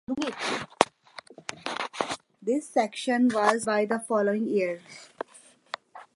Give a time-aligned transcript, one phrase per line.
[2.41, 4.79] This section was completed by the following year.